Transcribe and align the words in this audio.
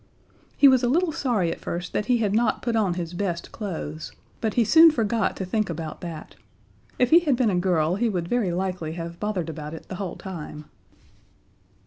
He 0.57 0.67
was 0.67 0.81
a 0.81 0.87
little 0.89 1.11
sorry 1.11 1.51
at 1.51 1.59
first 1.59 1.93
that 1.93 2.07
he 2.07 2.17
had 2.17 2.33
not 2.33 2.63
put 2.63 2.75
on 2.75 2.95
his 2.95 3.13
best 3.13 3.51
clothes, 3.51 4.11
but 4.41 4.55
he 4.55 4.63
soon 4.65 4.89
forgot 4.89 5.35
to 5.37 5.45
think 5.45 5.69
about 5.69 6.01
that. 6.01 6.33
If 6.97 7.11
he 7.11 7.19
had 7.19 7.35
been 7.35 7.51
a 7.51 7.59
girl 7.59 7.97
he 7.97 8.09
would 8.09 8.27
very 8.27 8.51
likely 8.51 8.93
have 8.93 9.19
bothered 9.19 9.47
about 9.47 9.75
it 9.75 9.89
the 9.89 9.95
whole 10.01 10.15
time. 10.15 10.65